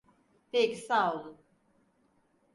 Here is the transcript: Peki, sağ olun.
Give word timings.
Peki, 0.51 0.75
sağ 0.75 1.13
olun. 1.15 1.37